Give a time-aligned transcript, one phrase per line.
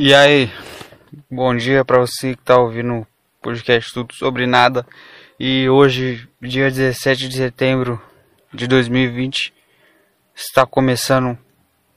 [0.00, 0.48] E aí,
[1.28, 3.06] bom dia para você que tá ouvindo o
[3.42, 4.86] podcast Tudo Sobre Nada.
[5.40, 8.00] E hoje, dia 17 de setembro
[8.54, 9.52] de 2020,
[10.36, 11.36] está começando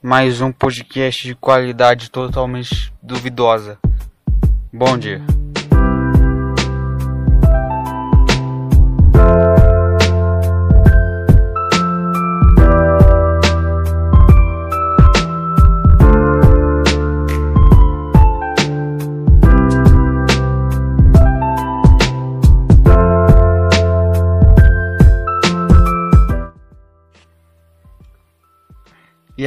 [0.02, 3.78] mais um podcast de qualidade totalmente duvidosa.
[4.72, 5.22] Bom dia.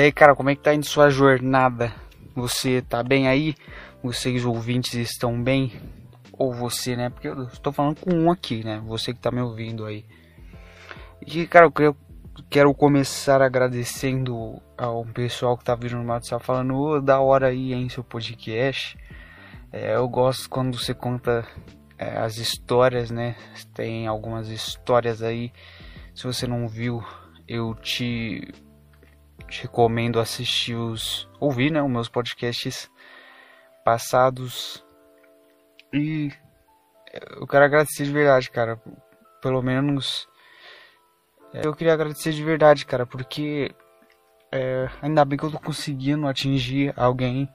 [0.06, 1.92] Aí, cara, como é que tá indo sua jornada?
[2.36, 3.56] Você tá bem aí?
[4.04, 5.74] Vocês ouvintes estão bem?
[6.34, 7.10] Ou você, né?
[7.10, 8.82] Porque eu estou falando com um aqui, né?
[8.86, 10.06] Você que tá me ouvindo aí.
[11.26, 11.96] E, cara, eu
[12.50, 17.74] quero começar agradecendo ao pessoal que tá vindo no WhatsApp falando, ô, da hora aí,
[17.74, 18.98] em seu podcast.
[19.72, 21.46] É, eu gosto quando você conta
[21.98, 23.36] é, as histórias, né?
[23.74, 25.52] Tem algumas histórias aí.
[26.14, 27.04] Se você não viu,
[27.48, 28.54] eu te
[29.48, 31.30] te recomendo assistir os.
[31.40, 31.82] ouvir, né?
[31.82, 32.90] Os meus podcasts
[33.84, 34.84] passados.
[35.94, 36.32] E
[37.38, 38.82] eu quero agradecer de verdade, cara.
[39.42, 40.28] Pelo menos.
[41.54, 43.74] Eu queria agradecer de verdade, cara, porque.
[44.52, 47.50] É, ainda bem que eu tô conseguindo atingir alguém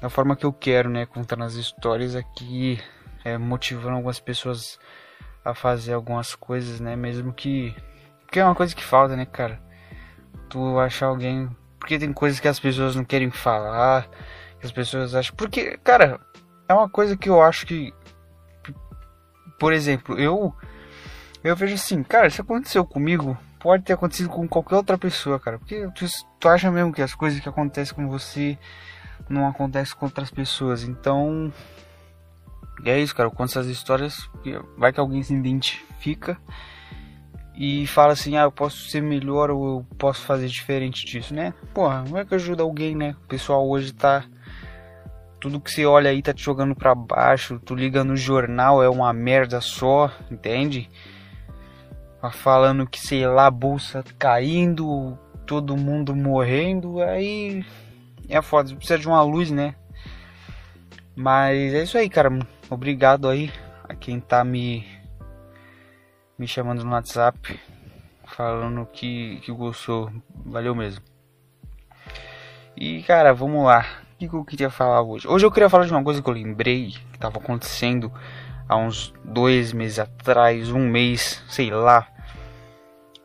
[0.00, 1.06] da forma que eu quero, né?
[1.06, 2.80] Contando as histórias aqui,
[3.24, 4.78] é, motivando algumas pessoas
[5.44, 6.96] a fazer algumas coisas, né?
[6.96, 7.74] Mesmo que.
[8.30, 9.60] Que é uma coisa que falta, né, cara?
[10.48, 11.48] Tu achar alguém.
[11.78, 14.08] Porque tem coisas que as pessoas não querem falar,
[14.58, 15.34] que as pessoas acham.
[15.36, 16.20] Porque, cara,
[16.68, 17.92] é uma coisa que eu acho que.
[19.58, 20.54] Por exemplo, eu.
[21.44, 25.58] Eu vejo assim, cara, se aconteceu comigo, pode ter acontecido com qualquer outra pessoa, cara.
[25.58, 26.06] Porque tu,
[26.40, 28.58] tu acha mesmo que as coisas que acontecem com você
[29.28, 30.82] não acontecem com outras pessoas.
[30.82, 31.52] Então.
[32.84, 33.28] é isso, cara.
[33.28, 34.28] Eu conto essas histórias.
[34.76, 36.36] Vai que alguém se identifica
[37.56, 41.54] e fala assim, ah, eu posso ser melhor ou eu posso fazer diferente disso, né?
[41.72, 43.16] Porra, como é que ajuda alguém, né?
[43.24, 44.24] O pessoal hoje tá.
[45.40, 47.58] Tudo que você olha aí tá te jogando pra baixo.
[47.64, 50.90] Tu liga no jornal, é uma merda só, entende?
[52.20, 57.64] Tá falando que, sei lá, a bolsa caindo, todo mundo morrendo, aí.
[58.28, 59.74] É foda, precisa de uma luz, né?
[61.14, 62.28] Mas é isso aí, cara.
[62.68, 63.50] Obrigado aí
[63.88, 64.84] a quem tá me
[66.38, 67.58] me chamando no WhatsApp,
[68.24, 70.12] falando que, que gostou.
[70.44, 71.04] Valeu mesmo.
[72.76, 73.86] E cara, vamos lá.
[74.12, 75.26] O que, que eu queria falar hoje?
[75.28, 78.12] Hoje eu queria falar de uma coisa que eu lembrei que estava acontecendo
[78.68, 82.08] há uns dois meses atrás, um mês, sei lá,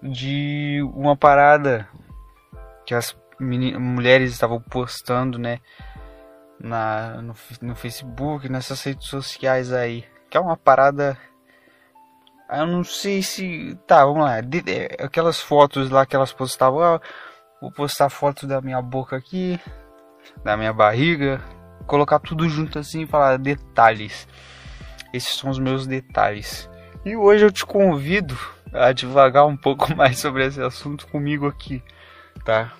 [0.02, 1.88] de uma parada
[2.86, 5.60] que as mulheres estavam postando, né,
[6.60, 11.18] na, no, no Facebook, nessas redes sociais aí, que é uma parada
[12.60, 13.78] eu não sei se.
[13.88, 14.42] Tá, vamos lá.
[14.42, 14.62] De,
[15.00, 16.82] aquelas fotos lá que elas postavam.
[16.82, 17.02] Ah,
[17.62, 19.60] vou postar fotos da minha boca aqui,
[20.44, 21.42] da minha barriga.
[21.88, 24.28] Colocar tudo junto assim e falar detalhes.
[25.14, 26.70] Esses são os meus detalhes.
[27.06, 28.38] E hoje eu te convido
[28.74, 31.84] a devagar um pouco mais sobre esse assunto comigo aqui,
[32.46, 32.72] tá?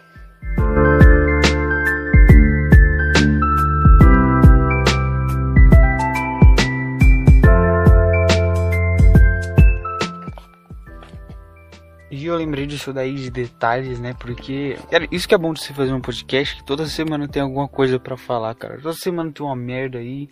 [12.32, 14.14] Eu lembrei disso daí de detalhes, né?
[14.14, 17.42] Porque, cara, isso que é bom de você fazer um podcast, que toda semana tem
[17.42, 18.82] alguma coisa para falar, cara.
[18.82, 20.30] Toda semana tem uma merda aí.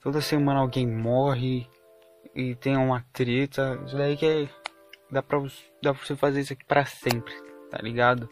[0.00, 1.66] Toda semana alguém morre
[2.34, 3.80] e tem uma treta.
[3.86, 4.48] Isso daí que é
[5.10, 5.38] dá pra,
[5.82, 7.34] dá pra você fazer isso aqui para sempre,
[7.70, 8.28] tá ligado?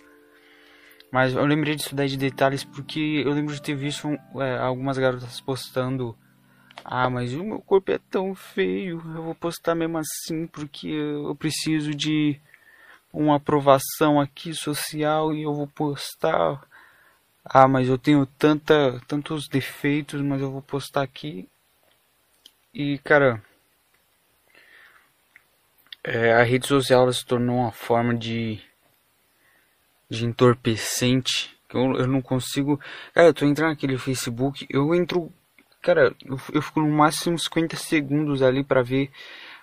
[1.12, 4.96] Mas eu lembrei disso daí de detalhes porque eu lembro de ter visto é, algumas
[4.96, 6.16] garotas postando
[6.84, 11.34] ah, mas o meu corpo é tão feio, eu vou postar mesmo assim porque eu
[11.36, 12.40] preciso de
[13.12, 16.62] uma aprovação aqui social e eu vou postar.
[17.44, 21.48] Ah, mas eu tenho tanta, tantos defeitos, mas eu vou postar aqui.
[22.72, 23.42] E cara,
[26.04, 28.60] é, a rede social se tornou uma forma de,
[30.08, 31.56] de entorpecente.
[31.72, 32.80] Eu, eu não consigo.
[33.14, 35.32] Cara, eu tô entrando naquele Facebook, eu entro.
[35.82, 39.10] Cara, eu, eu fico no máximo 50 segundos ali para ver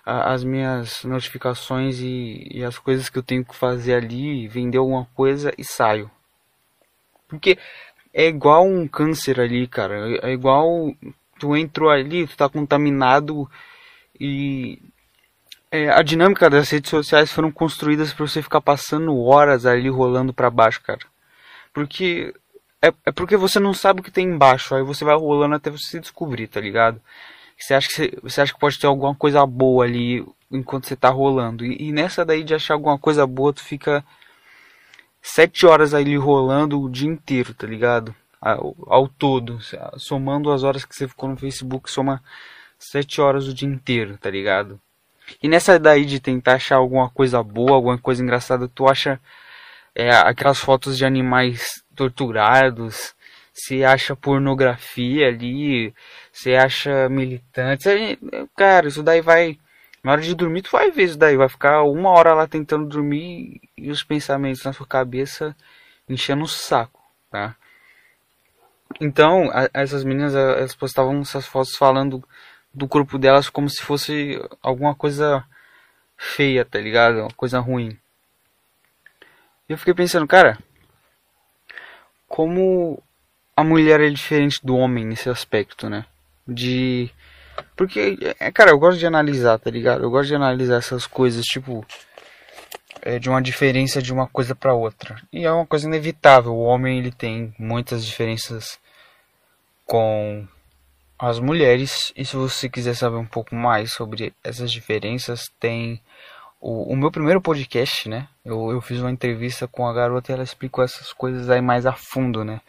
[0.08, 5.04] as minhas notificações e, e, as coisas que eu tenho que fazer ali, vender alguma
[5.14, 6.10] coisa e saio.
[7.28, 7.58] Porque
[8.14, 10.18] é igual um câncer ali, cara.
[10.22, 10.94] É igual
[11.38, 13.48] tu entrou ali, tu tá contaminado
[14.18, 14.80] e
[15.70, 20.32] é, a dinâmica das redes sociais foram construídas para você ficar passando horas ali rolando
[20.32, 21.00] para baixo, cara.
[21.72, 22.34] Porque
[22.80, 25.70] é, é porque você não sabe o que tem embaixo, aí você vai rolando até
[25.70, 27.00] você descobrir, tá ligado?
[27.58, 30.96] Você acha que, você, você acha que pode ter alguma coisa boa ali enquanto você
[30.96, 31.64] tá rolando.
[31.64, 34.04] E, e nessa daí de achar alguma coisa boa, tu fica
[35.20, 38.14] sete horas ali rolando o dia inteiro, tá ligado?
[38.40, 39.58] Ao, ao, todo,
[39.96, 42.22] somando as horas que você ficou no Facebook, soma
[42.78, 44.80] sete horas o dia inteiro, tá ligado?
[45.42, 49.20] E nessa daí de tentar achar alguma coisa boa, alguma coisa engraçada, tu acha
[49.94, 53.14] é, aquelas fotos de animais torturados,
[53.58, 55.92] se acha pornografia ali,
[56.32, 58.18] se acha militante,
[58.56, 59.58] cara, isso daí vai
[60.02, 61.36] na hora de dormir, tu vai ver isso daí.
[61.36, 65.56] Vai ficar uma hora lá tentando dormir e os pensamentos na sua cabeça
[66.08, 67.56] enchendo o saco, tá?
[69.00, 72.24] Então, a, essas meninas, elas postavam essas fotos falando
[72.72, 75.44] do corpo delas como se fosse alguma coisa
[76.16, 77.20] feia, tá ligado?
[77.20, 77.98] Uma coisa ruim.
[79.68, 80.58] E eu fiquei pensando, cara,
[82.26, 83.02] como
[83.58, 86.06] a mulher é diferente do homem nesse aspecto, né?
[86.46, 87.10] De
[87.74, 90.04] porque, é, cara, eu gosto de analisar, tá ligado?
[90.04, 91.84] Eu gosto de analisar essas coisas, tipo,
[93.02, 95.20] é, de uma diferença de uma coisa para outra.
[95.32, 96.54] E é uma coisa inevitável.
[96.54, 98.78] O homem, ele tem muitas diferenças
[99.84, 100.46] com
[101.18, 102.12] as mulheres.
[102.16, 106.00] E se você quiser saber um pouco mais sobre essas diferenças, tem
[106.60, 108.28] o, o meu primeiro podcast, né?
[108.44, 111.86] Eu, eu fiz uma entrevista com a garota e ela explicou essas coisas aí mais
[111.86, 112.60] a fundo, né?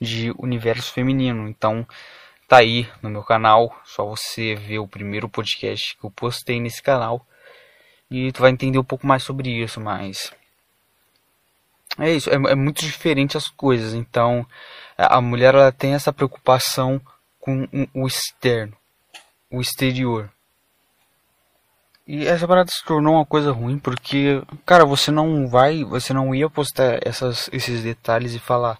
[0.00, 1.48] De universo feminino.
[1.48, 1.86] Então
[2.48, 3.74] tá aí no meu canal.
[3.84, 7.26] Só você ver o primeiro podcast que eu postei nesse canal.
[8.10, 10.32] E tu vai entender um pouco mais sobre isso, mas.
[11.98, 13.94] É isso, é, é muito diferente as coisas.
[13.94, 14.46] Então,
[14.96, 17.00] a mulher ela tem essa preocupação
[17.40, 18.76] com o externo,
[19.50, 20.30] o exterior.
[22.06, 26.34] E essa parada se tornou uma coisa ruim porque, cara, você não vai, você não
[26.34, 28.78] ia postar essas, esses detalhes e falar,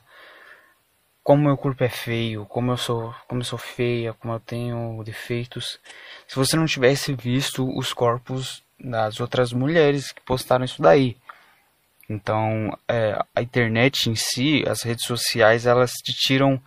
[1.26, 5.02] como meu corpo é feio, como eu sou, como eu sou feia, como eu tenho
[5.02, 5.80] defeitos.
[6.28, 11.16] Se você não tivesse visto os corpos das outras mulheres que postaram isso daí.
[12.08, 16.62] Então, é, a internet em si, as redes sociais, elas te tiram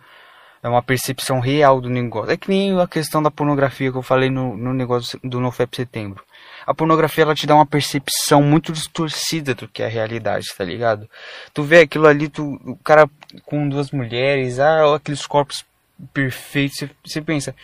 [0.62, 2.30] é uma percepção real do negócio.
[2.30, 5.74] É que nem a questão da pornografia que eu falei no, no negócio do NoFap
[5.74, 6.22] Setembro
[6.66, 10.64] a pornografia ela te dá uma percepção muito distorcida do que é a realidade, tá
[10.64, 11.08] ligado?
[11.52, 13.08] Tu vê aquilo ali, tu, o cara
[13.44, 15.64] com duas mulheres, ah, aqueles corpos
[16.12, 17.54] perfeitos, você, pensa,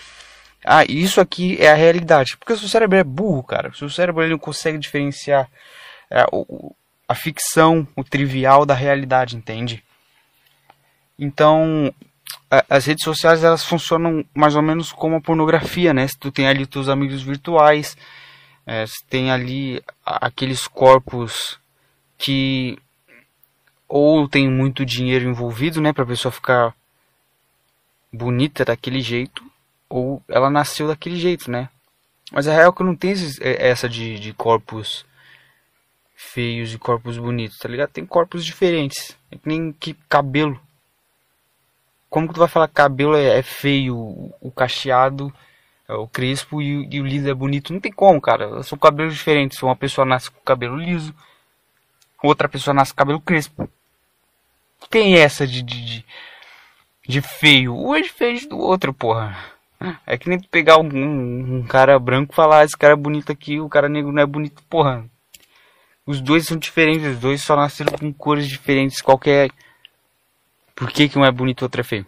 [0.65, 2.37] ah, isso aqui é a realidade.
[2.37, 3.71] Porque o seu cérebro é burro, cara.
[3.71, 5.49] O seu cérebro ele não consegue diferenciar
[6.11, 6.75] é, o,
[7.09, 9.83] a ficção, o trivial da realidade, entende?
[11.19, 11.93] Então,
[12.69, 16.07] as redes sociais elas funcionam mais ou menos como a pornografia, né?
[16.07, 17.97] Se tu tem ali teus amigos virtuais,
[18.67, 21.59] é, tem ali aqueles corpos
[22.19, 22.79] que
[23.89, 26.75] ou tem muito dinheiro envolvido, né, para a pessoa ficar
[28.13, 29.45] bonita daquele jeito,
[29.89, 31.69] ou ela nasceu daquele jeito, né?
[32.33, 35.07] Mas a real é que não tem é, essa de, de corpos
[36.17, 37.91] feios e corpos bonitos, tá ligado?
[37.91, 40.61] Tem corpos diferentes, é que nem que cabelo.
[42.11, 43.97] Como que tu vai falar que cabelo é, é feio,
[44.41, 45.33] o cacheado
[45.89, 47.73] o crespo e, e, o liso é bonito.
[47.73, 48.63] Não tem como, cara.
[48.63, 49.63] São cabelos diferentes.
[49.63, 51.15] Uma pessoa nasce com cabelo liso,
[52.23, 53.69] outra pessoa nasce com cabelo crespo.
[54.91, 56.05] Tem essa de, de, de,
[57.09, 57.75] de feio.
[57.75, 59.37] Um é diferente do outro, porra.
[60.07, 62.97] É que nem pegar um, um, um cara branco e falar: ah, esse cara é
[62.97, 65.05] bonito aqui, o cara negro não é bonito, porra.
[66.07, 69.01] Os dois são diferentes, os dois só nasceram com cores diferentes.
[69.01, 69.51] Qualquer.
[70.75, 72.07] Por que, que um é bonito e outro é feio?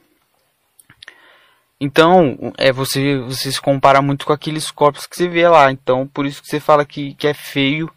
[1.80, 5.70] Então, é você, você se compara muito com aqueles corpos que você vê lá.
[5.70, 7.90] Então, por isso que você fala que, que é feio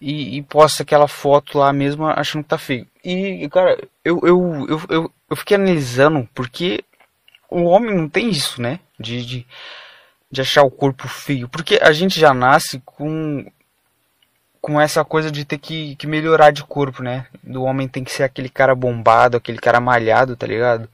[0.00, 2.86] e, e posta aquela foto lá mesmo achando que tá feio.
[3.04, 6.84] E, cara, eu, eu, eu, eu, eu fiquei analisando porque
[7.48, 8.80] o homem não tem isso, né?
[8.98, 9.46] De, de,
[10.30, 11.48] de achar o corpo feio.
[11.48, 13.46] Porque a gente já nasce com
[14.60, 17.26] com essa coisa de ter que, que melhorar de corpo, né?
[17.42, 20.86] Do homem tem que ser aquele cara bombado, aquele cara malhado, tá ligado?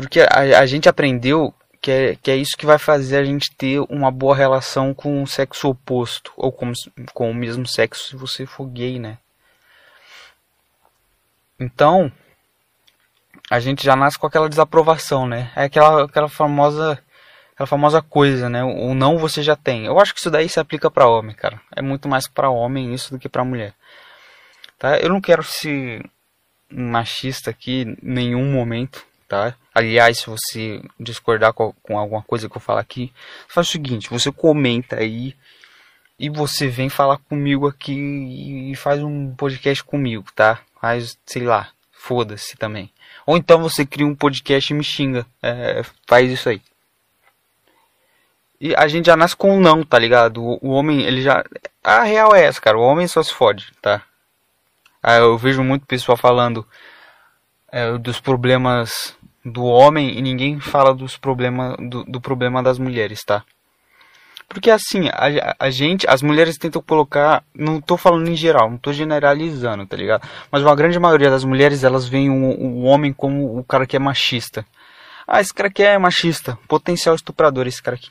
[0.00, 3.54] Porque a, a gente aprendeu que é, que é isso que vai fazer a gente
[3.54, 6.72] ter uma boa relação com o sexo oposto, ou com,
[7.12, 9.18] com o mesmo sexo se você for gay, né?
[11.58, 12.10] Então,
[13.50, 15.52] a gente já nasce com aquela desaprovação, né?
[15.54, 16.98] É aquela, aquela famosa
[17.52, 18.64] aquela famosa coisa, né?
[18.64, 19.84] O não você já tem.
[19.84, 21.60] Eu acho que isso daí se aplica para homem, cara.
[21.76, 23.74] É muito mais para homem isso do que para mulher.
[24.78, 24.98] Tá?
[24.98, 26.02] Eu não quero ser
[26.70, 29.54] machista aqui em nenhum momento, tá?
[29.74, 33.12] Aliás, se você discordar com, com alguma coisa que eu falar aqui,
[33.48, 35.36] faz o seguinte, você comenta aí
[36.18, 40.60] e você vem falar comigo aqui e faz um podcast comigo, tá?
[40.80, 41.72] Faz, sei lá,
[42.02, 42.90] Foda-se também.
[43.26, 45.26] Ou então você cria um podcast e me xinga.
[45.42, 46.62] É, faz isso aí.
[48.58, 50.42] E a gente já nasce com um não, tá ligado?
[50.42, 51.44] O, o, homem, ele já.
[51.84, 52.78] A real é essa, cara.
[52.78, 54.02] O homem só se fode, tá?
[55.02, 56.66] Ah, eu vejo muito pessoal falando
[57.70, 63.24] é, dos problemas do homem e ninguém fala dos problemas do, do problema das mulheres,
[63.24, 63.42] tá?
[64.48, 68.78] Porque assim, a, a, gente, as mulheres tentam colocar, não tô falando em geral, não
[68.78, 70.26] tô generalizando, tá ligado?
[70.50, 73.94] Mas uma grande maioria das mulheres, elas veem o, o homem como o cara que
[73.94, 74.66] é machista.
[75.26, 78.10] Ah, esse cara aqui é machista, potencial estuprador esse cara aqui.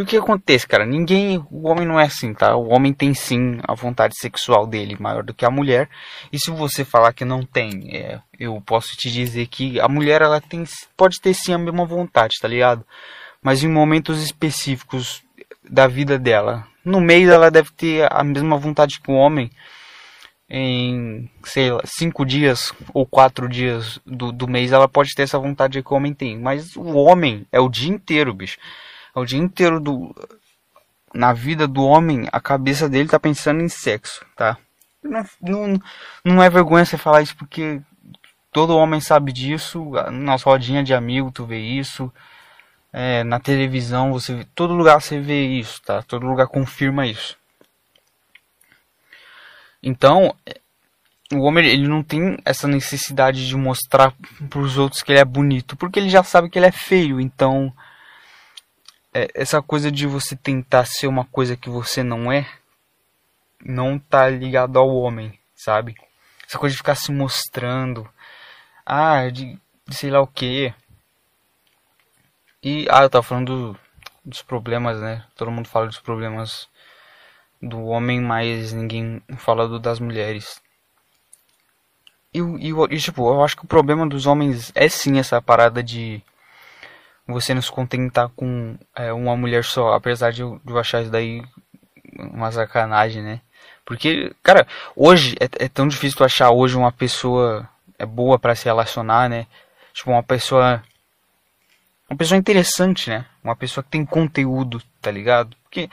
[0.00, 0.86] E o que acontece, cara?
[0.86, 2.56] Ninguém, o homem não é assim, tá?
[2.56, 5.90] O homem tem sim a vontade sexual dele maior do que a mulher.
[6.32, 10.22] E se você falar que não tem, é, eu posso te dizer que a mulher
[10.22, 10.64] ela tem,
[10.96, 12.82] pode ter sim a mesma vontade, tá ligado?
[13.42, 15.22] Mas em momentos específicos
[15.68, 16.66] da vida dela.
[16.82, 19.50] No mês ela deve ter a mesma vontade que o homem.
[20.48, 25.38] Em, sei lá, cinco dias ou quatro dias do, do mês ela pode ter essa
[25.38, 26.38] vontade que o homem tem.
[26.38, 28.56] Mas o homem é o dia inteiro, bicho.
[29.14, 30.14] É o dia inteiro do.
[31.12, 34.56] Na vida do homem, a cabeça dele tá pensando em sexo, tá?
[35.02, 35.82] Não, não,
[36.24, 37.80] não é vergonha você falar isso porque
[38.52, 39.90] todo homem sabe disso.
[40.12, 42.12] Na rodinha de amigo tu vê isso
[42.92, 46.02] é, na televisão, você todo lugar você vê isso, tá?
[46.02, 47.36] Todo lugar confirma isso.
[49.82, 50.34] Então,
[51.32, 54.12] o homem ele não tem essa necessidade de mostrar
[54.48, 57.20] para os outros que ele é bonito, porque ele já sabe que ele é feio.
[57.20, 57.72] Então,
[59.14, 62.48] é, essa coisa de você tentar ser uma coisa que você não é,
[63.64, 65.94] não tá ligado ao homem, sabe?
[66.46, 68.08] Essa coisa de ficar se mostrando,
[68.84, 70.74] ah, de, de sei lá o que,
[72.62, 73.80] e, ah, eu tava falando do,
[74.22, 75.24] dos problemas, né?
[75.34, 76.68] Todo mundo fala dos problemas
[77.60, 80.60] do homem, mas ninguém fala do das mulheres.
[82.34, 85.82] E, e, e, tipo, eu acho que o problema dos homens é sim essa parada
[85.82, 86.22] de
[87.26, 91.10] você nos contentar com é, uma mulher só, apesar de eu, de eu achar isso
[91.10, 91.42] daí
[92.18, 93.40] uma sacanagem, né?
[93.84, 98.54] Porque, cara, hoje é, é tão difícil tu achar hoje uma pessoa é boa para
[98.54, 99.46] se relacionar, né?
[99.92, 100.82] Tipo, uma pessoa
[102.08, 103.24] uma pessoa interessante, né?
[103.42, 105.56] Uma pessoa que tem conteúdo, tá ligado?
[105.62, 105.88] Porque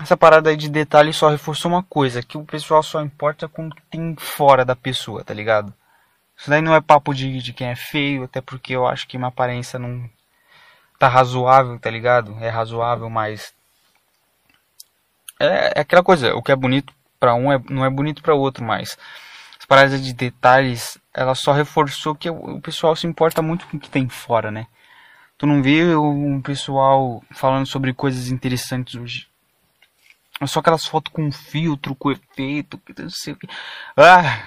[0.00, 3.66] essa parada aí de detalhe só reforçou uma coisa, que o pessoal só importa com
[3.66, 5.74] o que tem fora da pessoa, tá ligado?
[6.36, 9.16] Isso daí não é papo de, de quem é feio, até porque eu acho que
[9.16, 10.08] uma aparência não
[10.98, 12.36] tá razoável, tá ligado?
[12.40, 13.54] É razoável, mas
[15.40, 18.34] é, é aquela coisa, o que é bonito para um é, não é bonito para
[18.34, 18.98] outro, mas
[19.58, 23.80] as paradas de detalhes, ela só reforçou que o pessoal se importa muito com o
[23.80, 24.66] que tem fora, né?
[25.36, 29.28] Tu não vê um pessoal falando sobre coisas interessantes hoje.
[30.40, 33.48] É só aquelas fotos com filtro, com efeito, não sei o que.
[33.96, 34.44] Ah,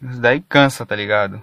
[0.00, 1.42] isso daí cansa, tá ligado?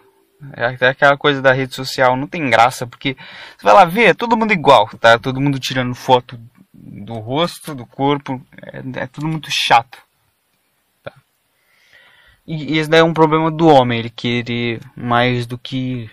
[0.53, 3.15] É até aquela coisa da rede social, não tem graça, porque
[3.57, 5.17] você vai lá ver, é todo mundo igual, tá?
[5.17, 6.39] Todo mundo tirando foto
[6.73, 9.97] do rosto, do corpo, é, é tudo muito chato.
[11.03, 11.13] Tá?
[12.45, 16.09] E, e esse daí é um problema do homem, ele querer mais do que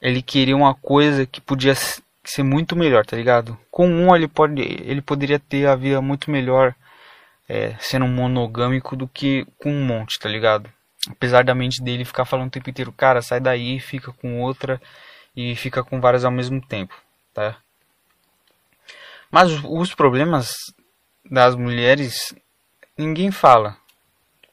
[0.00, 3.58] ele queria uma coisa que podia ser muito melhor, tá ligado?
[3.70, 6.74] Com um ele pode, ele poderia ter a vida muito melhor
[7.48, 10.70] é, sendo monogâmico do que com um monte, tá ligado?
[11.10, 14.80] Apesar da mente dele ficar falando o tempo inteiro, cara, sai daí, fica com outra
[15.36, 16.94] e fica com várias ao mesmo tempo,
[17.32, 17.56] tá?
[19.30, 20.54] Mas os problemas
[21.30, 22.34] das mulheres
[22.96, 23.76] ninguém fala.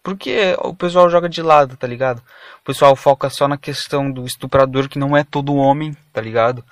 [0.03, 2.19] Porque o pessoal joga de lado, tá ligado?
[2.61, 6.63] O pessoal foca só na questão do estuprador, que não é todo homem, tá ligado?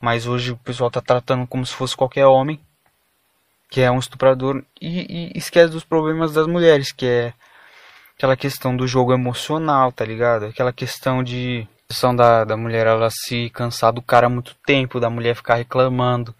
[0.00, 2.58] Mas hoje o pessoal tá tratando como se fosse qualquer homem,
[3.68, 7.34] que é um estuprador, e, e esquece dos problemas das mulheres, que é
[8.16, 10.46] aquela questão do jogo emocional, tá ligado?
[10.46, 15.00] Aquela questão de questão da, da mulher ela se cansar do cara há muito tempo,
[15.00, 16.34] da mulher ficar reclamando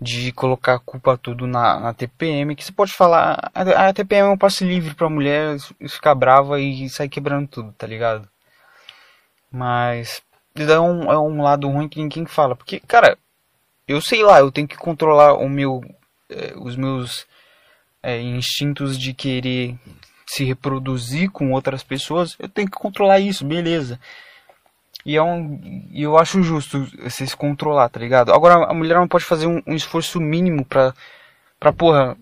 [0.00, 4.28] de colocar a culpa tudo na, na, TPM, que você pode falar, a, a TPM
[4.28, 5.56] é um passe livre pra mulher
[5.88, 8.28] ficar brava e sair quebrando tudo, tá ligado?
[9.50, 10.22] Mas
[10.54, 13.16] é um, é um lado ruim que ninguém fala, porque, cara,
[13.88, 15.82] eu sei lá, eu tenho que controlar o meu,
[16.28, 17.26] é, os meus
[18.02, 19.78] é, instintos de querer
[20.26, 24.00] se reproduzir com outras pessoas, eu tenho que controlar isso, beleza.
[25.04, 28.32] E é um, eu acho justo você se controlar, tá ligado?
[28.32, 30.92] Agora a mulher não pode fazer um, um esforço mínimo pra,
[31.60, 32.16] pra, porra,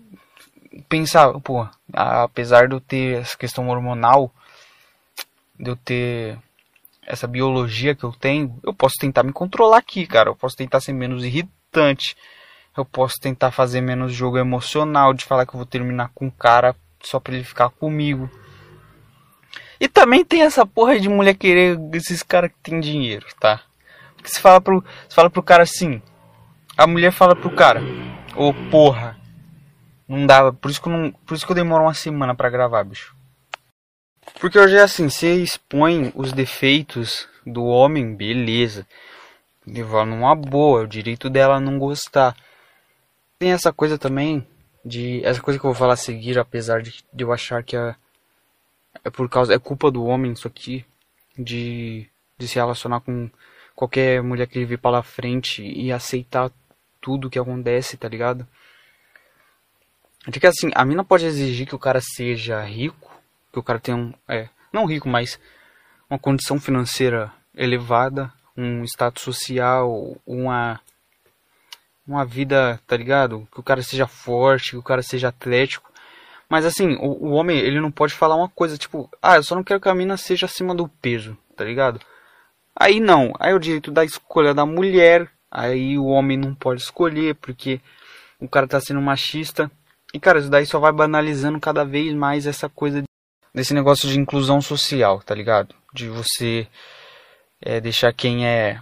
[0.87, 4.31] pensar, porra, apesar de eu ter essa questão hormonal,
[5.59, 6.37] de eu ter
[7.07, 10.29] essa biologia que eu tenho, eu posso tentar me controlar aqui, cara.
[10.29, 12.15] Eu posso tentar ser menos irritante.
[12.77, 16.31] Eu posso tentar fazer menos jogo emocional de falar que eu vou terminar com o
[16.31, 16.75] cara
[17.07, 18.29] só pra ele ficar comigo.
[19.79, 23.61] E também tem essa porra de mulher querer esses caras que tem dinheiro, tá?
[24.15, 26.01] Porque você fala pro, você fala pro cara assim.
[26.77, 27.81] A mulher fala pro cara,
[28.35, 29.17] ô oh, porra,
[30.07, 32.49] não dava, por isso que eu não, por isso que eu demoro uma semana para
[32.49, 33.15] gravar, bicho.
[34.39, 38.85] Porque hoje é assim, você expõe os defeitos do homem, beleza.
[39.65, 42.35] Levar numa boa, o direito dela não gostar.
[43.39, 44.45] Tem essa coisa também
[44.85, 47.75] de essa coisa que eu vou falar a seguir, apesar de, de eu achar que
[47.75, 47.95] é,
[49.03, 50.85] é por causa é culpa do homem isso aqui
[51.37, 53.29] de de se relacionar com
[53.75, 56.51] qualquer mulher que ele vê pela frente e aceitar
[57.01, 58.47] tudo que acontece, tá ligado?
[60.27, 63.11] De que assim, a mina pode exigir que o cara seja rico,
[63.53, 64.13] que o cara tenha um.
[64.27, 65.39] É, não rico, mas
[66.09, 70.79] uma condição financeira elevada, um status social, uma.
[72.07, 73.47] Uma vida, tá ligado?
[73.51, 75.91] Que o cara seja forte, que o cara seja atlético.
[76.49, 79.55] Mas assim, o, o homem, ele não pode falar uma coisa tipo, ah, eu só
[79.55, 81.99] não quero que a mina seja acima do peso, tá ligado?
[82.75, 86.81] Aí não, aí é o direito da escolha da mulher, aí o homem não pode
[86.81, 87.79] escolher porque
[88.39, 89.71] o cara tá sendo machista.
[90.13, 93.03] E cara, isso daí só vai banalizando cada vez mais essa coisa
[93.53, 95.73] desse negócio de inclusão social, tá ligado?
[95.93, 96.67] De você
[97.61, 98.79] é, deixar quem é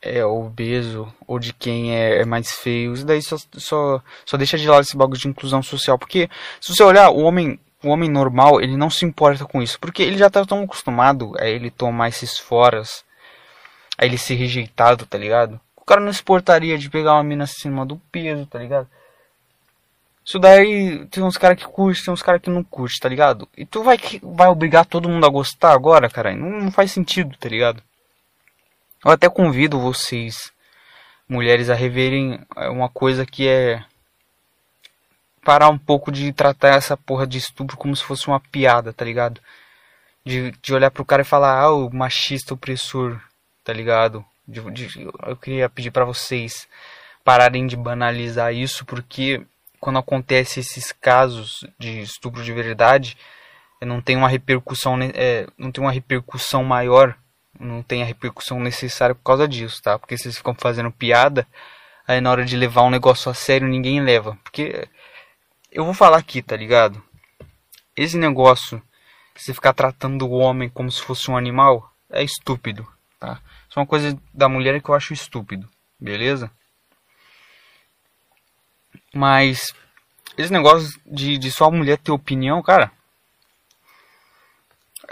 [0.00, 2.92] é obeso ou de quem é, é, mais feio.
[2.92, 5.98] Isso daí só, só, só deixa de lado esse bagulho de inclusão social.
[5.98, 6.28] Porque
[6.60, 9.78] se você olhar, o homem, o homem normal, ele não se importa com isso.
[9.80, 13.04] Porque ele já tá tão acostumado a ele tomar esses foras,
[13.98, 15.60] a ele ser rejeitado, tá ligado?
[15.76, 16.22] O cara não se
[16.78, 18.88] de pegar uma mina acima do peso, tá ligado?
[20.24, 23.48] Isso daí tem uns caras que curtem, tem uns caras que não curtem, tá ligado?
[23.56, 26.34] E tu vai, vai obrigar todo mundo a gostar agora, cara?
[26.34, 27.80] Não, não faz sentido, tá ligado?
[29.04, 30.52] Eu até convido vocês,
[31.28, 33.84] mulheres, a reverem é, uma coisa que é.
[35.44, 39.04] Parar um pouco de tratar essa porra de estupro como se fosse uma piada, tá
[39.04, 39.40] ligado?
[40.24, 43.20] De, de olhar pro cara e falar, ah, o machista opressor,
[43.62, 44.24] tá ligado?
[44.46, 46.66] De, de, eu queria pedir para vocês
[47.24, 49.46] pararem de banalizar isso, porque
[49.80, 53.16] quando acontece esses casos de estupro de verdade,
[53.80, 57.16] não tem uma repercussão, é, não tem uma repercussão maior,
[57.58, 59.98] não tem a repercussão necessária por causa disso, tá?
[59.98, 61.46] Porque vocês ficam fazendo piada,
[62.06, 64.38] aí na hora de levar um negócio a sério ninguém leva.
[64.42, 64.88] Porque
[65.70, 67.02] eu vou falar aqui, tá ligado?
[67.96, 68.82] Esse negócio,
[69.34, 72.86] você ficar tratando o homem como se fosse um animal, é estúpido,
[73.18, 73.40] tá?
[73.68, 76.50] Isso é uma coisa da mulher que eu acho estúpido, beleza?
[79.14, 79.74] Mas
[80.36, 82.92] esse negócio de, de só a mulher ter opinião, cara.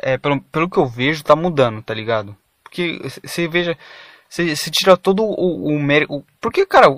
[0.02, 2.36] É, pelo, pelo que eu vejo, tá mudando, tá ligado?
[2.62, 3.76] Porque você veja.
[4.28, 6.24] Você tira todo o, o mérito.
[6.40, 6.88] Porque, cara,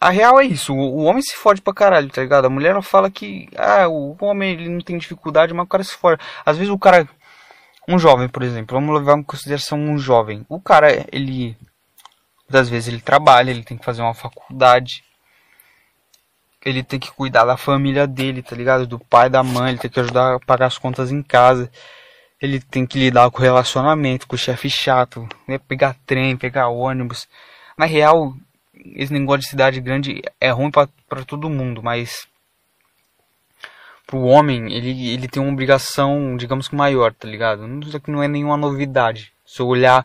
[0.00, 0.74] a real é isso.
[0.74, 2.46] O, homem se fode pra caralho, tá ligado?
[2.46, 3.48] A mulher ela fala que.
[3.56, 6.20] Ah, o homem ele não tem dificuldade, mas o cara se fode.
[6.44, 7.08] Às vezes o cara.
[7.88, 8.78] Um jovem, por exemplo.
[8.78, 10.46] Vamos levar em consideração um jovem.
[10.48, 11.56] O cara, ele.
[12.52, 15.02] Às vezes ele trabalha, ele tem que fazer uma faculdade
[16.64, 18.86] ele tem que cuidar da família dele, tá ligado?
[18.86, 21.70] Do pai, da mãe, ele tem que ajudar a pagar as contas em casa.
[22.42, 25.58] Ele tem que lidar com o relacionamento, com o chefe chato, né?
[25.58, 27.28] pegar trem, pegar ônibus.
[27.78, 28.34] Na real,
[28.74, 32.26] esse negócio de cidade grande é ruim para todo mundo, mas
[34.06, 37.66] pro homem, ele, ele tem uma obrigação, digamos que maior, tá ligado?
[37.80, 39.32] Isso aqui não é nenhuma novidade.
[39.46, 40.04] Se eu olhar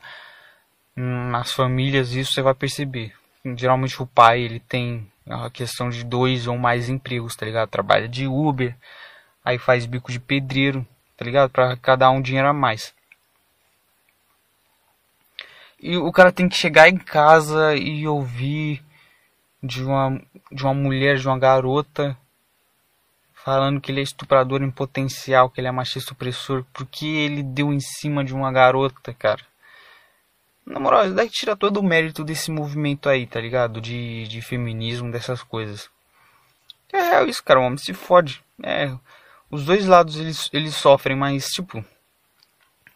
[0.96, 3.14] nas famílias, isso você vai perceber.
[3.56, 7.70] Geralmente o pai, ele tem uma questão de dois ou mais empregos, tá ligado?
[7.70, 8.76] Trabalha de Uber,
[9.44, 10.86] aí faz bico de pedreiro,
[11.18, 11.50] tá ligado?
[11.50, 12.94] Pra cada um dinheiro a mais.
[15.80, 18.84] E o cara tem que chegar em casa e ouvir
[19.62, 22.18] de uma, de uma mulher, de uma garota,
[23.34, 27.72] falando que ele é estuprador em potencial, que ele é machista opressor, porque ele deu
[27.72, 29.42] em cima de uma garota, cara.
[30.66, 33.80] Na moral, isso daí tira todo o mérito desse movimento aí, tá ligado?
[33.80, 35.90] De, de feminismo, dessas coisas.
[36.92, 37.60] É real isso, cara.
[37.60, 38.44] O homem se fode.
[38.62, 38.92] É,
[39.50, 41.84] os dois lados eles, eles sofrem, mas tipo.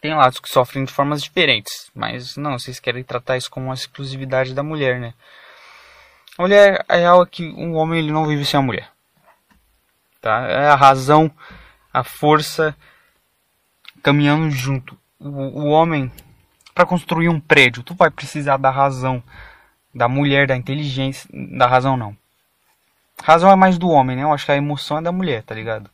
[0.00, 1.90] Tem lados que sofrem de formas diferentes.
[1.94, 5.14] Mas não, vocês querem tratar isso como uma exclusividade da mulher, né?
[6.36, 8.90] A mulher, a real é que um homem ele não vive sem a mulher.
[10.20, 10.46] Tá?
[10.48, 11.30] É a razão,
[11.92, 12.76] a força
[14.02, 14.98] caminhando junto.
[15.20, 16.10] O, o homem
[16.74, 19.22] para construir um prédio, tu vai precisar da razão,
[19.94, 22.16] da mulher, da inteligência, da razão não.
[23.22, 24.22] razão é mais do homem, né?
[24.22, 25.90] Eu acho que a emoção é da mulher, tá ligado?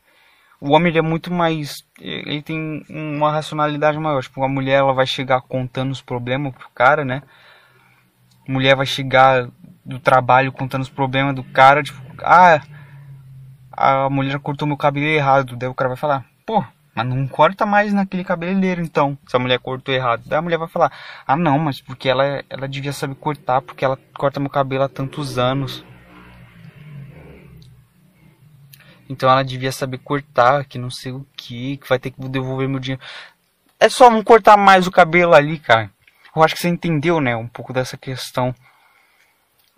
[0.60, 4.22] O homem é muito mais, ele tem uma racionalidade maior.
[4.22, 7.22] Tipo, a mulher ela vai chegar contando os problemas pro cara, né?
[8.48, 9.48] A mulher vai chegar
[9.84, 12.60] do trabalho contando os problemas do cara, tipo, ah,
[13.72, 15.56] a mulher cortou meu cabelo errado.
[15.56, 16.64] Daí o cara vai falar, pô,
[16.98, 19.16] Mas não corta mais naquele cabeleireiro, então.
[19.28, 20.22] Se a mulher cortou errado.
[20.26, 20.90] Daí a mulher vai falar:
[21.24, 24.88] Ah, não, mas porque ela, ela devia saber cortar, porque ela corta meu cabelo há
[24.88, 25.84] tantos anos.
[29.08, 32.68] Então ela devia saber cortar, que não sei o que, que vai ter que devolver
[32.68, 33.02] meu dinheiro.
[33.80, 35.90] É só não cortar mais o cabelo ali, cara.
[36.34, 37.34] Eu acho que você entendeu, né?
[37.34, 38.54] Um pouco dessa questão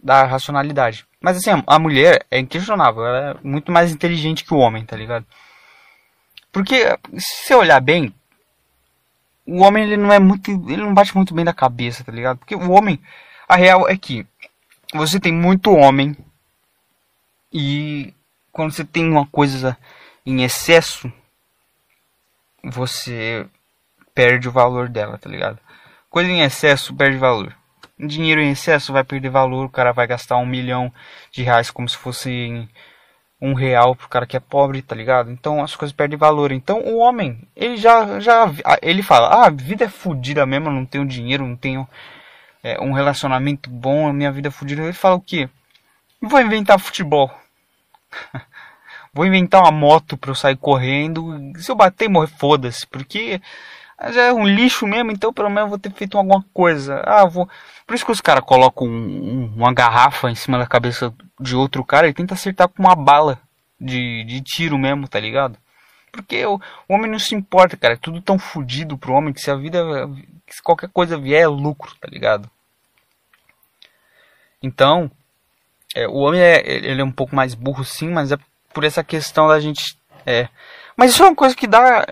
[0.03, 1.07] da racionalidade.
[1.21, 3.07] Mas assim, a mulher é inquestionável.
[3.07, 5.27] Ela é muito mais inteligente que o homem, tá ligado?
[6.51, 8.13] Porque, se você olhar bem,
[9.47, 10.51] o homem ele não é muito.
[10.51, 12.39] Ele não bate muito bem da cabeça, tá ligado?
[12.39, 13.01] Porque o homem.
[13.49, 14.27] A real é que
[14.95, 16.17] você tem muito homem
[17.53, 18.15] e
[18.61, 19.75] quando você tem uma coisa
[20.27, 21.11] em excesso,
[22.63, 23.47] você
[24.15, 25.59] perde o valor dela, tá ligado?
[26.11, 27.57] Coisa em excesso perde valor.
[27.99, 30.93] Dinheiro em excesso vai perder valor, o cara vai gastar um milhão
[31.33, 32.69] de reais como se fosse
[33.41, 35.31] um real pro cara que é pobre, tá ligado?
[35.31, 36.53] Então as coisas perdem valor.
[36.53, 38.45] Então o homem, ele já, já
[38.83, 41.89] ele fala, ah, a vida é fodida mesmo, eu não tenho dinheiro, não tenho
[42.63, 44.83] é, um relacionamento bom, a minha vida é fodida.
[44.83, 45.49] Ele fala o quê?
[46.21, 47.35] Vou inventar futebol.
[49.13, 51.53] Vou inventar uma moto pra eu sair correndo.
[51.57, 52.87] Se eu bater morrer, foda-se.
[52.87, 53.41] Porque
[54.13, 57.03] já é um lixo mesmo, então pelo menos vou ter feito alguma coisa.
[57.05, 57.49] Ah, vou.
[57.87, 61.57] Por isso que os caras colocam um, um, uma garrafa em cima da cabeça de
[61.57, 63.39] outro cara e tenta acertar com uma bala
[63.81, 65.59] de, de tiro mesmo, tá ligado?
[66.13, 67.95] Porque o, o homem não se importa, cara.
[67.95, 69.85] É tudo tão fodido pro homem que se a vida.
[70.49, 72.51] Se qualquer coisa vier é lucro, tá ligado?
[74.63, 75.11] Então.
[75.93, 78.39] É, o homem é, ele é um pouco mais burro sim, mas é
[78.73, 79.97] por essa questão da gente.
[80.27, 80.49] É.
[80.97, 82.05] Mas isso é uma coisa que dá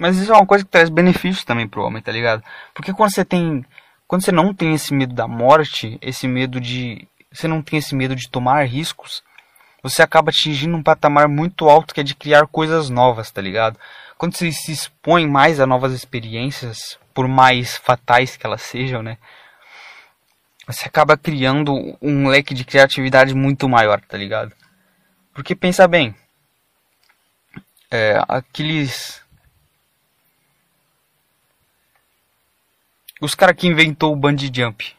[0.00, 2.42] mas isso é uma coisa que traz benefícios também pro homem, tá ligado?
[2.72, 3.62] Porque quando você tem.
[4.08, 7.06] Quando você não tem esse medo da morte, esse medo de.
[7.30, 9.22] Você não tem esse medo de tomar riscos,
[9.82, 13.78] você acaba atingindo um patamar muito alto que é de criar coisas novas, tá ligado?
[14.16, 19.18] Quando você se expõe mais a novas experiências, por mais fatais que elas sejam, né?
[20.72, 24.52] Você acaba criando um leque de criatividade muito maior, tá ligado?
[25.34, 26.14] Porque pensa bem,
[27.90, 29.20] é, aqueles
[33.20, 34.96] Os caras que inventou o bungee jump.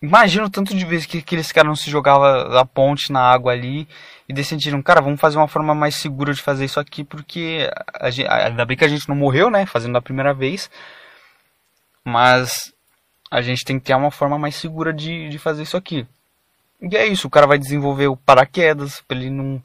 [0.00, 3.52] Imagina o tanto de vezes que aqueles caras não se jogavam da ponte na água
[3.52, 3.86] ali
[4.28, 8.08] e decidiram, cara, vamos fazer uma forma mais segura de fazer isso aqui, porque a
[8.08, 10.70] gente, ainda bem que a gente não morreu, né, fazendo da primeira vez,
[12.04, 12.72] mas
[13.30, 16.06] a gente tem que ter uma forma mais segura de, de fazer isso aqui.
[16.80, 19.62] E é isso, o cara vai desenvolver o paraquedas pra ele não,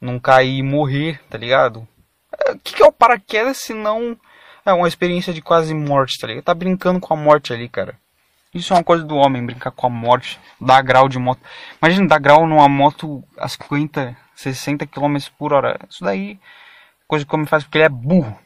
[0.00, 1.86] não cair e morrer, tá ligado?
[2.46, 4.16] É, o que, que é o paraquedas se não
[4.64, 6.44] é uma experiência de quase morte, tá ligado?
[6.44, 7.98] Tá brincando com a morte ali, cara.
[8.54, 11.40] Isso é uma coisa do homem, brincar com a morte, dar grau de moto.
[11.82, 15.80] Imagina dar grau numa moto a 50, 60 km por hora.
[15.90, 16.38] Isso daí,
[17.08, 18.38] coisa que o homem faz porque ele é burro.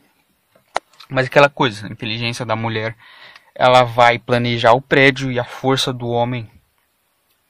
[1.10, 2.96] Mas aquela coisa, inteligência da mulher,
[3.54, 6.50] ela vai planejar o prédio e a força do homem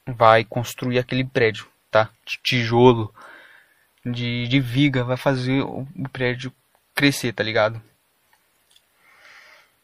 [0.07, 2.09] vai construir aquele prédio, tá?
[2.25, 3.13] De tijolo,
[4.05, 6.51] de, de viga, vai fazer o prédio
[6.95, 7.81] crescer, tá ligado?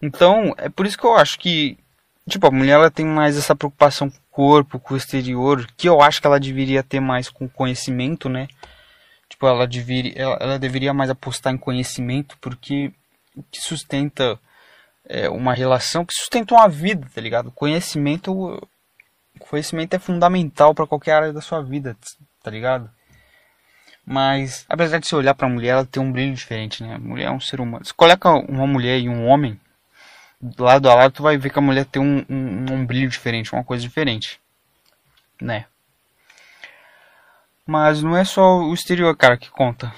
[0.02, 1.78] Então, é por isso que eu acho que,
[2.30, 5.88] tipo, a mulher ela tem mais essa preocupação com o corpo, com o exterior, que
[5.88, 8.48] eu acho que ela deveria ter mais com conhecimento, né?
[9.30, 12.92] Tipo, ela deveria, ela, ela deveria mais apostar em conhecimento, porque
[13.36, 14.40] o que sustenta
[15.08, 17.52] é, uma relação, que sustenta uma vida, tá ligado?
[17.52, 18.68] Conhecimento,
[19.40, 21.96] conhecimento é fundamental para qualquer área da sua vida,
[22.44, 22.90] tá ligado?
[24.06, 26.98] Mas, apesar de você olhar para a mulher, ela tem um brilho diferente, né?
[26.98, 27.84] Mulher é um ser humano.
[27.84, 29.60] Você coloca uma mulher e um homem,
[30.60, 33.54] lado a lado, tu vai ver que a mulher tem um, um, um brilho diferente,
[33.54, 34.40] uma coisa diferente,
[35.42, 35.66] né?
[37.66, 39.92] Mas não é só o exterior, cara, que conta.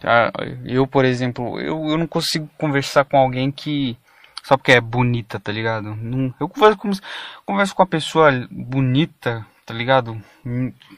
[0.00, 0.32] Tá?
[0.64, 3.96] Eu, por exemplo, eu, eu não consigo conversar com alguém que
[4.42, 5.98] só porque é bonita, tá ligado?
[6.38, 6.90] Eu converso com,
[7.44, 10.20] converso com uma pessoa bonita, tá ligado?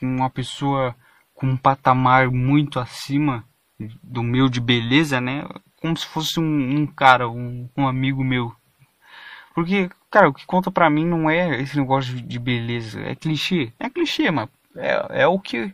[0.02, 0.94] Uma pessoa
[1.34, 3.44] com um patamar muito acima
[4.02, 5.44] do meu de beleza, né?
[5.80, 8.54] como se fosse um, um cara, um, um, amigo meu.
[9.54, 13.72] Porque, cara, o que conta pra mim não é esse negócio de beleza, é clichê.
[13.78, 15.72] É clichê, mas é, é o que.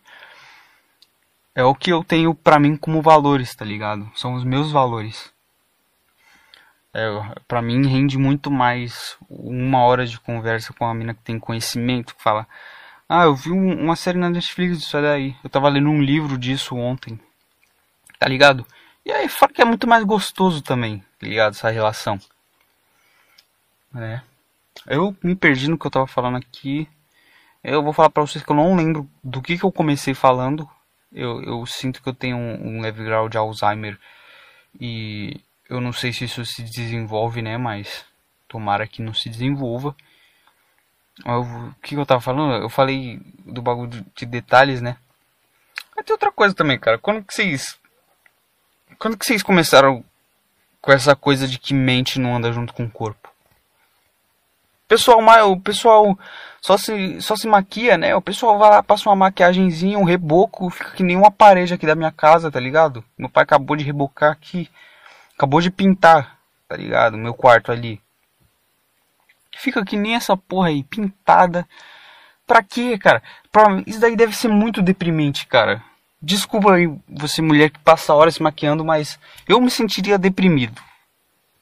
[1.54, 4.10] É o que eu tenho pra mim como valores, tá ligado?
[4.16, 5.32] São os meus valores.
[6.92, 7.08] É,
[7.46, 12.14] pra mim rende muito mais uma hora de conversa com uma mina que tem conhecimento,
[12.14, 12.46] que fala.
[13.08, 15.36] Ah, eu vi um, uma série na Netflix disso daí.
[15.44, 17.20] Eu tava lendo um livro disso ontem.
[18.18, 18.66] Tá ligado?
[19.04, 21.52] E aí, fora que é muito mais gostoso também, tá ligado?
[21.52, 22.18] Essa relação.
[23.94, 24.20] É.
[24.86, 26.88] Eu me perdi no que eu tava falando aqui.
[27.62, 30.68] Eu vou falar pra vocês que eu não lembro do que, que eu comecei falando.
[31.14, 33.98] Eu, eu sinto que eu tenho um, um leve grau de Alzheimer
[34.80, 37.56] e eu não sei se isso se desenvolve, né?
[37.56, 38.04] Mas
[38.48, 39.94] tomara que não se desenvolva.
[41.24, 42.62] O que eu tava falando?
[42.62, 44.96] Eu falei do bagulho de detalhes, né?
[45.94, 46.98] Mas tem outra coisa também, cara.
[46.98, 47.78] Quando que vocês.
[48.98, 50.04] Quando que vocês começaram
[50.80, 53.23] com essa coisa de que mente não anda junto com o corpo?
[54.86, 55.20] Pessoal,
[55.50, 56.18] o pessoal
[56.60, 58.14] só se, só se maquia, né?
[58.14, 61.86] O pessoal vai lá, passa uma maquiagemzinha, um reboco, fica que nem uma parede aqui
[61.86, 63.04] da minha casa, tá ligado?
[63.18, 64.70] Meu pai acabou de rebocar aqui.
[65.36, 67.16] Acabou de pintar, tá ligado?
[67.16, 68.00] Meu quarto ali.
[69.56, 71.66] Fica que nem essa porra aí, pintada.
[72.46, 73.22] Pra quê, cara?
[73.50, 73.82] Pra...
[73.86, 75.82] Isso daí deve ser muito deprimente, cara.
[76.20, 79.18] Desculpa aí, você mulher que passa horas se maquiando, mas
[79.48, 80.80] eu me sentiria deprimido.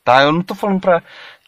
[0.04, 0.22] Tá?
[0.22, 1.02] Eu não tô falando pra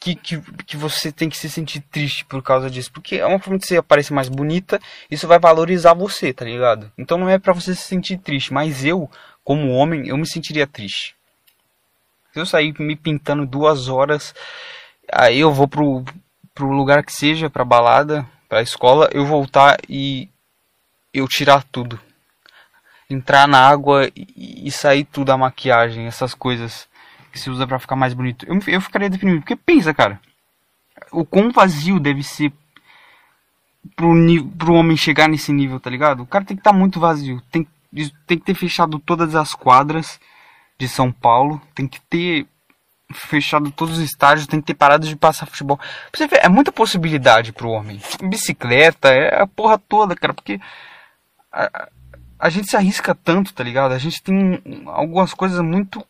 [0.05, 2.93] que, que, que você tem que se sentir triste por causa disso.
[2.93, 4.79] Porque é uma forma de você aparecer mais bonita,
[5.11, 6.93] isso vai valorizar você, tá ligado?
[6.99, 9.11] Então não é pra você se sentir triste, mas eu,
[9.43, 11.17] como homem, eu me sentiria triste.
[12.33, 14.35] Se eu sair me pintando duas horas,
[15.11, 16.05] aí eu vou pro,
[16.55, 20.29] pro lugar que seja, pra balada, pra escola, eu voltar e
[21.15, 21.99] eu tirar tudo.
[23.09, 26.89] Entrar na água e, e sair tudo a maquiagem, essas coisas
[27.35, 28.47] que se usa para ficar mais bonito.
[28.47, 29.41] Eu, eu ficaria deprimido.
[29.41, 30.21] Porque pensa, cara.
[31.11, 32.53] O quão vazio deve ser
[33.97, 34.15] pro,
[34.57, 36.23] pro homem chegar nesse nível, tá ligado?
[36.23, 37.43] O cara tem que estar tá muito vazio.
[37.51, 37.67] Tem,
[38.25, 40.21] tem que ter fechado todas as quadras
[40.79, 41.61] de São Paulo.
[41.75, 42.47] Tem que ter
[43.13, 45.81] fechado todos os estádios, tem que ter parado de passar futebol.
[46.15, 48.01] Você vê, é muita possibilidade pro homem.
[48.23, 50.61] Bicicleta, é a porra toda, cara, porque
[51.53, 51.89] a,
[52.39, 53.91] a gente se arrisca tanto, tá ligado?
[53.91, 56.05] A gente tem algumas coisas muito.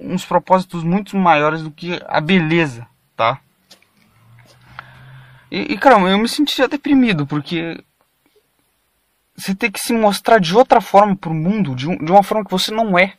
[0.00, 2.86] Uns propósitos muito maiores do que a beleza,
[3.16, 3.40] tá?
[5.50, 7.82] E, e cara, eu me sentia deprimido, porque
[9.36, 12.44] você tem que se mostrar de outra forma pro mundo, de, um, de uma forma
[12.44, 13.14] que você não é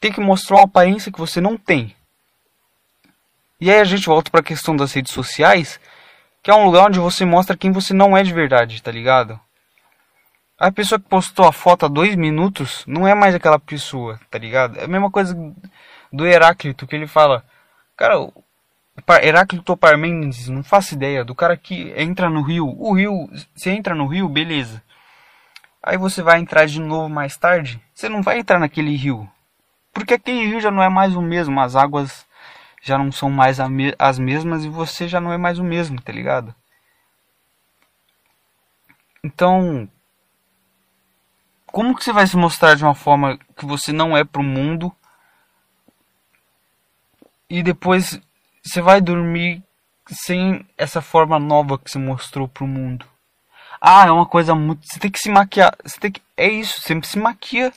[0.00, 1.94] tem que mostrar uma aparência que você não tem.
[3.60, 5.78] E aí a gente volta para a questão das redes sociais,
[6.42, 9.38] que é um lugar onde você mostra quem você não é de verdade, tá ligado?
[10.60, 14.38] A pessoa que postou a foto há dois minutos não é mais aquela pessoa, tá
[14.38, 14.78] ligado?
[14.78, 15.34] É a mesma coisa
[16.12, 17.42] do Heráclito, que ele fala,
[17.96, 18.30] cara,
[19.22, 22.66] Heráclito Parmênides, não faço ideia, do cara que entra no rio.
[22.78, 24.82] O rio, você entra no rio, beleza.
[25.82, 29.26] Aí você vai entrar de novo mais tarde, você não vai entrar naquele rio.
[29.94, 32.26] Porque aquele rio já não é mais o mesmo, as águas
[32.82, 33.58] já não são mais
[33.98, 36.54] as mesmas e você já não é mais o mesmo, tá ligado?
[39.24, 39.88] Então,
[41.72, 44.94] como que você vai se mostrar de uma forma que você não é pro mundo
[47.48, 48.20] e depois
[48.62, 49.62] você vai dormir
[50.08, 53.06] sem essa forma nova que você mostrou pro mundo?
[53.80, 54.86] Ah, é uma coisa muito.
[54.86, 55.74] Você tem que se maquiar.
[55.82, 56.22] Você tem que.
[56.36, 57.72] É isso, você se maquia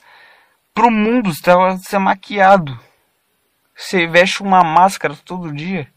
[0.74, 2.78] pro mundo, você tá, você é maquiado.
[3.74, 5.88] Você veste uma máscara todo dia.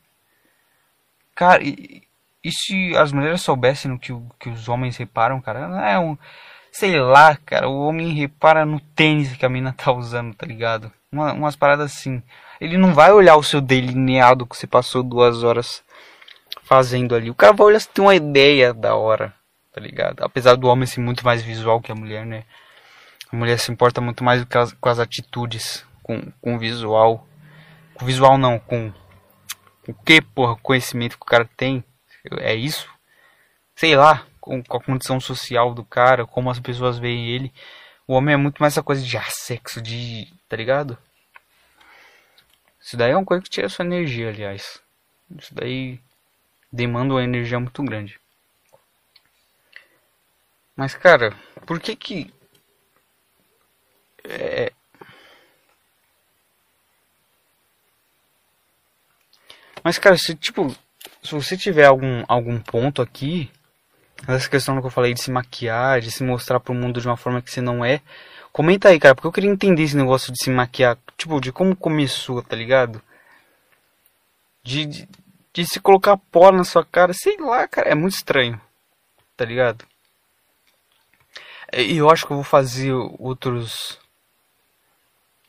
[1.36, 2.04] Cara, e,
[2.44, 5.60] e se as mulheres soubessem no que, que os homens reparam, cara?
[5.90, 6.18] É um.
[6.78, 7.68] Sei lá, cara.
[7.68, 10.94] O homem repara no tênis que a mina tá usando, tá ligado?
[11.12, 12.22] Uma, umas paradas assim.
[12.62, 15.84] Ele não vai olhar o seu delineado que você passou duas horas
[16.62, 17.32] fazendo ali.
[17.32, 19.34] O cara vai olhar se tem uma ideia da hora,
[19.74, 20.22] tá ligado?
[20.24, 22.44] Apesar do homem ser muito mais visual que a mulher, né?
[23.34, 27.28] A mulher se importa muito mais com as, com as atitudes, com, com o visual.
[27.96, 28.94] Com o visual não, com,
[29.88, 31.84] o que, porra, conhecimento que o cara tem.
[32.34, 32.88] É isso?
[33.76, 37.54] Sei lá, com, com a condição social do cara, como as pessoas veem ele.
[38.08, 40.34] O homem é muito mais essa coisa de ah, sexo, de.
[40.48, 40.98] tá ligado?
[42.82, 44.82] Isso daí é uma coisa que tira sua energia, aliás.
[45.38, 46.00] Isso daí
[46.72, 48.20] demanda uma energia muito grande.
[50.76, 52.34] Mas, cara, por que que
[54.24, 54.72] é...
[59.84, 60.70] Mas, cara, se tipo,
[61.24, 63.52] se você tiver algum, algum ponto aqui,
[64.28, 67.18] essa questão que eu falei de se maquiar, de se mostrar pro mundo de uma
[67.18, 68.02] forma que você não é,
[68.52, 71.76] comenta aí, cara, porque eu queria entender esse negócio de se maquiar, tipo, de como
[71.76, 73.02] começou, tá ligado?
[74.64, 75.10] De, de,
[75.54, 78.60] de se colocar pó na sua cara, sei lá, cara, é muito estranho,
[79.36, 79.86] tá ligado?
[81.74, 84.00] E eu acho que eu vou fazer outros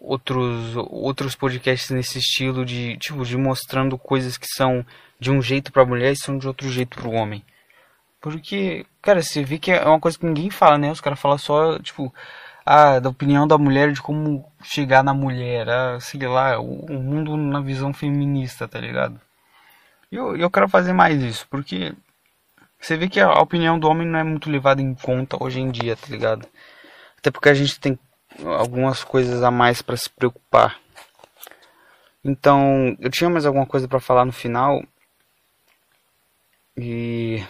[0.01, 4.85] outros outros podcasts nesse estilo de tipo de mostrando coisas que são
[5.19, 7.45] de um jeito para mulher e são de outro jeito para o homem.
[8.21, 10.91] Porque, cara, você vê que é uma coisa que ninguém fala, né?
[10.91, 12.13] Os caras falam só, tipo,
[12.67, 16.95] ah, da opinião da mulher, de como chegar na mulher, ah, sei lá, o, o
[17.03, 19.21] mundo na visão feminista, tá ligado?
[20.11, 21.95] E eu, eu quero fazer mais isso, porque
[22.81, 25.71] você vê que a opinião do homem não é muito levada em conta hoje em
[25.71, 26.47] dia, tá ligado?
[27.19, 27.99] Até porque a gente tem
[28.45, 30.79] algumas coisas a mais para se preocupar.
[32.25, 34.83] Então, eu tinha mais alguma coisa para falar no final.
[36.77, 37.43] E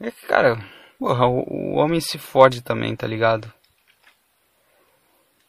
[0.00, 0.58] É que, cara,
[0.98, 3.52] porra, o, o homem se fode também, tá ligado?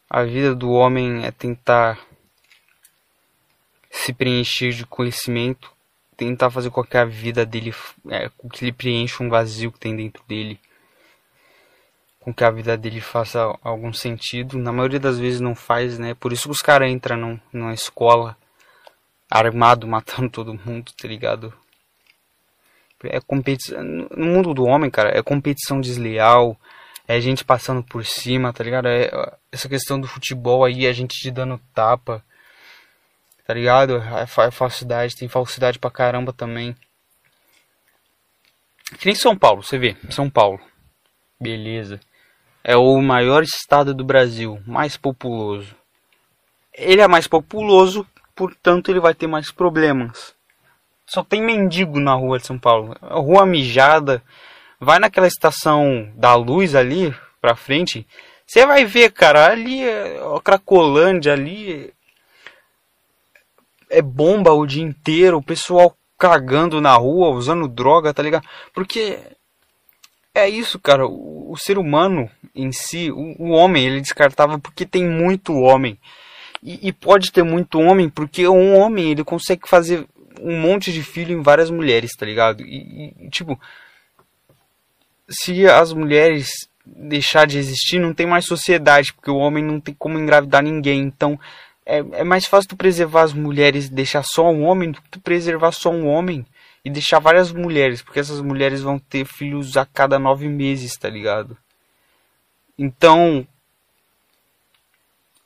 [0.09, 1.99] A vida do homem é tentar
[3.89, 5.71] se preencher de conhecimento,
[6.15, 7.73] tentar fazer com que a vida dele,
[8.09, 10.59] é, com que ele preencha um vazio que tem dentro dele,
[12.19, 14.57] com que a vida dele faça algum sentido.
[14.57, 16.13] Na maioria das vezes não faz, né?
[16.13, 18.37] Por isso que os caras entram numa escola
[19.29, 21.53] armado, matando todo mundo, tá ligado?
[23.11, 23.83] É competição.
[23.83, 26.57] No mundo do homem, cara, é competição desleal.
[27.07, 28.87] É gente passando por cima, tá ligado?
[28.87, 29.09] É
[29.51, 32.23] essa questão do futebol aí, a gente te dando tapa.
[33.45, 33.97] Tá ligado?
[33.97, 36.75] É, é falsidade, tem falsidade pra caramba também.
[38.99, 39.95] Que nem São Paulo, você vê.
[40.09, 40.59] São Paulo.
[41.39, 41.99] Beleza.
[42.63, 45.75] É o maior estado do Brasil, mais populoso.
[46.73, 50.34] Ele é mais populoso, portanto ele vai ter mais problemas.
[51.05, 52.95] Só tem mendigo na rua de São Paulo.
[53.01, 54.23] Rua mijada.
[54.79, 58.05] Vai naquela estação da luz ali pra frente.
[58.45, 61.93] Você vai ver, cara, ali é Cracolândia, ali
[63.89, 68.47] é bomba o dia inteiro, o pessoal cagando na rua, usando droga, tá ligado?
[68.73, 69.19] Porque
[70.33, 74.85] é isso, cara, o, o ser humano em si, o, o, homem, ele descartava porque
[74.85, 75.97] tem muito homem.
[76.61, 80.05] E, e pode ter muito homem porque um homem, ele consegue fazer
[80.41, 82.63] um monte de filho em várias mulheres, tá ligado?
[82.63, 83.59] E, e, tipo,
[85.29, 86.49] se as mulheres
[86.85, 91.01] deixar de existir, não tem mais sociedade, porque o homem não tem como engravidar ninguém.
[91.01, 91.39] Então,
[91.85, 95.09] é, é mais fácil tu preservar as mulheres e deixar só um homem do que
[95.09, 96.45] tu preservar só um homem
[96.83, 101.09] e deixar várias mulheres, porque essas mulheres vão ter filhos a cada nove meses, tá
[101.09, 101.57] ligado?
[102.77, 103.47] Então,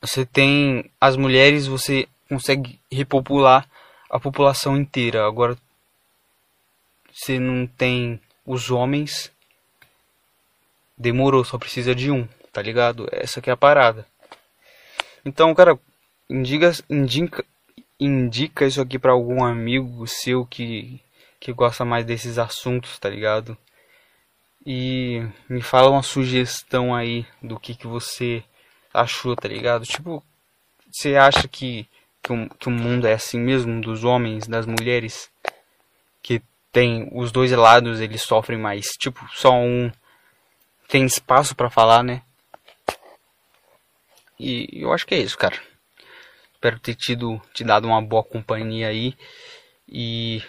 [0.00, 3.66] você tem as mulheres, você consegue repopular
[4.10, 5.24] a população inteira.
[5.24, 5.56] Agora
[7.12, 9.32] você não tem os homens.
[10.98, 13.08] Demorou, só precisa de um, tá ligado?
[13.12, 14.06] Essa que é a parada.
[15.24, 15.78] Então, cara,
[16.28, 17.44] indica, indica,
[17.98, 21.00] indica isso aqui para algum amigo seu que,
[21.38, 23.56] que gosta mais desses assuntos, tá ligado?
[24.66, 28.44] E me fala uma sugestão aí do que, que você
[28.92, 29.86] achou, tá ligado?
[29.86, 30.22] Tipo,
[30.90, 31.88] você acha que
[32.22, 35.30] que o, que o mundo é assim mesmo, dos homens, das mulheres,
[36.22, 38.86] que tem os dois lados, eles sofrem mais.
[38.98, 39.90] Tipo, só um
[40.88, 42.22] tem espaço para falar, né?
[44.38, 45.58] E eu acho que é isso, cara.
[46.54, 49.14] Espero ter tido te dado uma boa companhia aí
[49.88, 50.42] e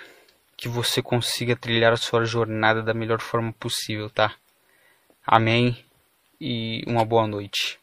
[0.58, 4.36] que você consiga trilhar a sua jornada da melhor forma possível, tá?
[5.26, 5.84] Amém
[6.40, 7.81] e uma boa noite.